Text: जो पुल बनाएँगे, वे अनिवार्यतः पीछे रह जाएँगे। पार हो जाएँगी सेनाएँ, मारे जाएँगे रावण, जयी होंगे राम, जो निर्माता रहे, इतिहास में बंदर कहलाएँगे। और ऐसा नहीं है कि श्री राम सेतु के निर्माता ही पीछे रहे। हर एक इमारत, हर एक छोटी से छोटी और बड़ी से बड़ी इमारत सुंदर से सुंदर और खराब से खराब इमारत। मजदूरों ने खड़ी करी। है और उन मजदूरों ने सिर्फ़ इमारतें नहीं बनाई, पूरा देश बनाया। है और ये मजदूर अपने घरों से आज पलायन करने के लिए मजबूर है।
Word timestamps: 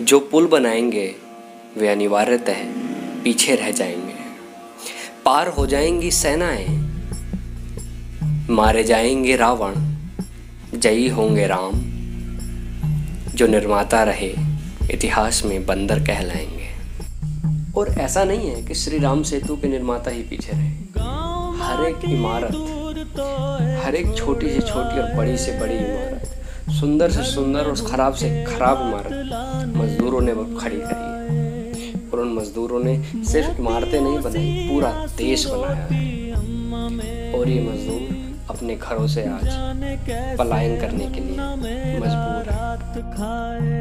जो 0.00 0.20
पुल 0.20 0.46
बनाएँगे, 0.46 1.14
वे 1.78 1.88
अनिवार्यतः 1.88 2.54
पीछे 3.24 3.54
रह 3.54 3.70
जाएँगे। 3.70 4.14
पार 5.24 5.48
हो 5.48 5.66
जाएँगी 5.66 6.10
सेनाएँ, 6.10 6.68
मारे 8.50 8.84
जाएँगे 8.84 9.36
रावण, 9.36 9.74
जयी 10.74 11.08
होंगे 11.08 11.46
राम, 11.46 11.72
जो 13.34 13.46
निर्माता 13.46 14.02
रहे, 14.02 14.34
इतिहास 14.90 15.42
में 15.44 15.66
बंदर 15.66 15.98
कहलाएँगे। 15.98 16.70
और 17.76 17.88
ऐसा 17.88 18.24
नहीं 18.24 18.50
है 18.50 18.62
कि 18.62 18.74
श्री 18.74 18.98
राम 18.98 19.22
सेतु 19.22 19.56
के 19.56 19.68
निर्माता 19.68 20.10
ही 20.10 20.22
पीछे 20.22 20.52
रहे। 20.52 20.70
हर 21.62 21.86
एक 21.86 22.04
इमारत, 22.04 22.54
हर 23.84 23.94
एक 23.94 24.16
छोटी 24.16 24.50
से 24.50 24.60
छोटी 24.60 25.00
और 25.00 25.14
बड़ी 25.14 25.36
से 25.36 25.60
बड़ी 25.60 25.74
इमारत 25.74 26.39
सुंदर 26.70 27.10
से 27.10 27.22
सुंदर 27.24 27.60
और 27.60 27.76
खराब 27.86 28.14
से 28.14 28.28
खराब 28.44 28.80
इमारत। 28.80 29.76
मजदूरों 29.76 30.20
ने 30.20 30.32
खड़ी 30.60 30.80
करी। 30.80 31.08
है 31.30 31.92
और 32.12 32.20
उन 32.20 32.32
मजदूरों 32.34 32.82
ने 32.84 32.94
सिर्फ़ 33.24 33.58
इमारतें 33.58 34.00
नहीं 34.00 34.18
बनाई, 34.18 34.68
पूरा 34.70 34.90
देश 35.16 35.46
बनाया। 35.46 35.86
है 35.90 37.32
और 37.34 37.48
ये 37.48 37.60
मजदूर 37.62 38.02
अपने 38.50 38.76
घरों 38.76 39.06
से 39.06 39.26
आज 39.26 39.48
पलायन 40.38 40.80
करने 40.80 41.06
के 41.06 41.20
लिए 41.20 41.36
मजबूर 41.98 42.52
है। 42.52 43.79